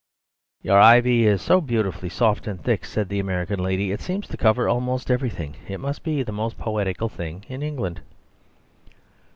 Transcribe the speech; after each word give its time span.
"Your 0.63 0.79
ivy 0.79 1.27
is 1.27 1.43
so 1.43 1.61
beautifully 1.61 2.09
soft 2.09 2.47
and 2.47 2.59
thick," 2.63 2.85
said 2.85 3.07
the 3.07 3.19
American 3.19 3.59
lady, 3.59 3.91
"it 3.91 4.01
seems 4.01 4.27
to 4.29 4.35
cover 4.35 4.67
almost 4.67 5.11
everything. 5.11 5.57
It 5.67 5.79
must 5.79 6.01
be 6.01 6.23
the 6.23 6.31
most 6.31 6.57
poetical 6.57 7.07
thing 7.07 7.45
in 7.47 7.61
England." 7.61 8.01